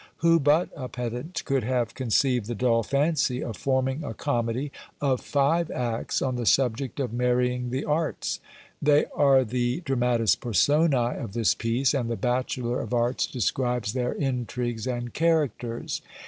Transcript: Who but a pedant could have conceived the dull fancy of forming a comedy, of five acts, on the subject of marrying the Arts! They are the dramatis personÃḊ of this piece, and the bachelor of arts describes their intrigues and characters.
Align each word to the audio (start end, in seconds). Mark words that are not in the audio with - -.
Who 0.17 0.39
but 0.39 0.69
a 0.75 0.89
pedant 0.89 1.43
could 1.45 1.63
have 1.63 1.93
conceived 1.93 2.47
the 2.47 2.55
dull 2.55 2.81
fancy 2.81 3.43
of 3.43 3.55
forming 3.55 4.03
a 4.03 4.15
comedy, 4.15 4.71
of 4.99 5.21
five 5.21 5.69
acts, 5.69 6.23
on 6.23 6.37
the 6.37 6.47
subject 6.47 6.99
of 6.99 7.13
marrying 7.13 7.69
the 7.69 7.85
Arts! 7.85 8.39
They 8.81 9.05
are 9.13 9.43
the 9.45 9.81
dramatis 9.81 10.35
personÃḊ 10.35 11.23
of 11.23 11.33
this 11.33 11.53
piece, 11.53 11.93
and 11.93 12.09
the 12.09 12.15
bachelor 12.15 12.81
of 12.81 12.95
arts 12.95 13.27
describes 13.27 13.93
their 13.93 14.13
intrigues 14.13 14.87
and 14.87 15.13
characters. 15.13 16.01